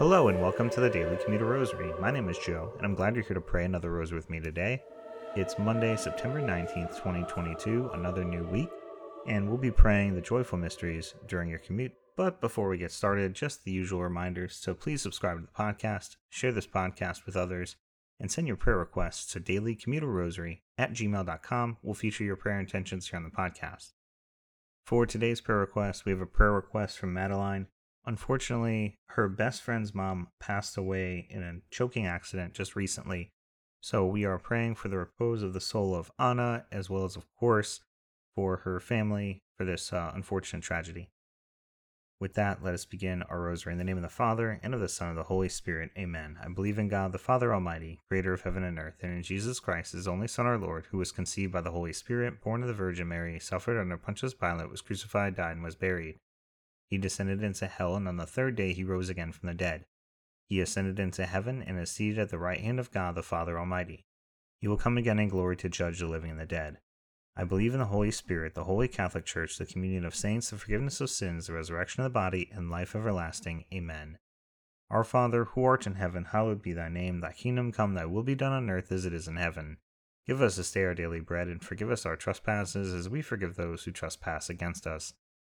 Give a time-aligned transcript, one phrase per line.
[0.00, 1.92] Hello and welcome to the Daily Commuter Rosary.
[2.00, 4.40] My name is Joe, and I'm glad you're here to pray another rosary with me
[4.40, 4.82] today.
[5.36, 8.70] It's Monday, September 19th, 2022, another new week,
[9.26, 11.92] and we'll be praying the joyful mysteries during your commute.
[12.16, 16.16] But before we get started, just the usual reminders so please subscribe to the podcast,
[16.30, 17.76] share this podcast with others,
[18.18, 21.76] and send your prayer requests to dailycommuterrosary at gmail.com.
[21.82, 23.92] We'll feature your prayer intentions here on the podcast.
[24.82, 27.66] For today's prayer request, we have a prayer request from Madeline
[28.06, 33.30] Unfortunately, her best friend's mom passed away in a choking accident just recently.
[33.82, 37.16] So we are praying for the repose of the soul of Anna, as well as,
[37.16, 37.80] of course,
[38.34, 41.10] for her family for this uh, unfortunate tragedy.
[42.18, 44.80] With that, let us begin our rosary in the name of the Father, and of
[44.80, 45.90] the Son, and of the Holy Spirit.
[45.96, 46.38] Amen.
[46.42, 49.58] I believe in God, the Father Almighty, creator of heaven and earth, and in Jesus
[49.60, 52.68] Christ, his only Son, our Lord, who was conceived by the Holy Spirit, born of
[52.68, 56.18] the Virgin Mary, suffered under Pontius Pilate, was crucified, died, and was buried
[56.90, 59.86] he descended into hell, and on the third day he rose again from the dead.
[60.48, 63.56] He ascended into heaven and is seated at the right hand of God the Father
[63.56, 64.04] Almighty.
[64.60, 66.78] He will come again in glory to judge the living and the dead.
[67.36, 70.56] I believe in the Holy Spirit, the Holy Catholic Church, the communion of saints, the
[70.56, 73.66] forgiveness of sins, the resurrection of the body, and life everlasting.
[73.72, 74.18] Amen.
[74.90, 77.20] Our Father, who art in heaven, hallowed be thy name.
[77.20, 79.78] Thy kingdom come, thy will be done on earth as it is in heaven.
[80.26, 83.54] Give us this day our daily bread, and forgive us our trespasses, as we forgive
[83.54, 85.14] those who trespass against us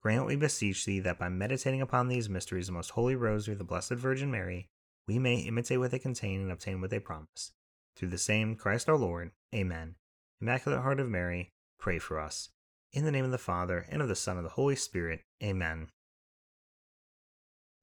[0.00, 3.58] Grant, we beseech thee, that by meditating upon these mysteries the most holy rosary of
[3.58, 4.68] the Blessed Virgin Mary,
[5.08, 7.52] we may imitate what they contain and obtain what they promise.
[7.96, 9.32] Through the same Christ our Lord.
[9.54, 9.96] Amen.
[10.40, 11.50] Immaculate Heart of Mary,
[11.80, 12.50] pray for us.
[12.92, 15.22] In the name of the Father, and of the Son, and of the Holy Spirit.
[15.42, 15.88] Amen.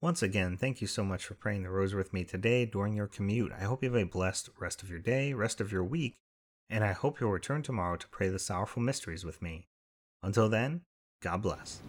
[0.00, 3.06] Once again, thank you so much for praying the rosary with me today during your
[3.06, 3.52] commute.
[3.52, 6.16] I hope you have a blessed rest of your day, rest of your week,
[6.70, 9.68] and I hope you'll return tomorrow to pray the sorrowful mysteries with me.
[10.22, 10.82] Until then,
[11.22, 11.80] God bless.